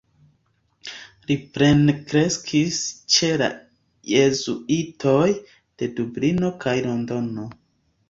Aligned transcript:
Li 1.31 1.35
plenkreskis 1.57 2.81
ĉe 3.17 3.31
la 3.43 3.51
jezuitoj 4.15 5.31
de 5.31 5.95
Dublino 6.03 6.55
kaj 6.69 6.79
Londono. 6.91 7.51